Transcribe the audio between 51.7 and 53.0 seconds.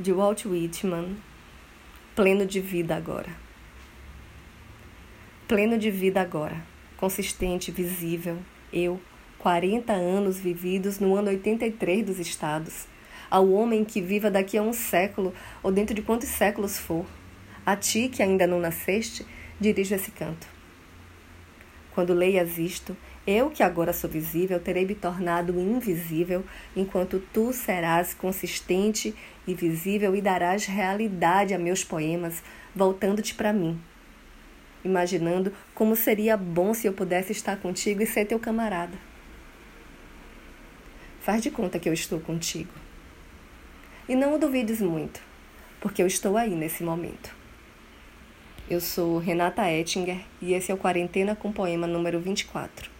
número 24.